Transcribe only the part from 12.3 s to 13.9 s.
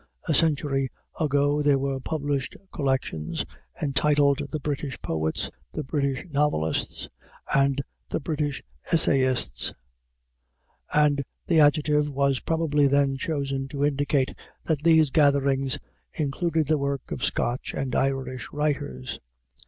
probably then chosen to